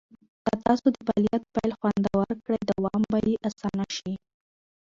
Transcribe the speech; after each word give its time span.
که 0.45 0.53
تاسو 0.65 0.85
د 0.93 0.97
فعالیت 1.07 1.43
پیل 1.53 1.71
خوندور 1.79 2.29
کړئ، 2.45 2.59
دوام 2.71 3.01
به 3.11 3.17
یې 3.27 3.35
اسانه 3.47 3.85
شي. 3.97 4.13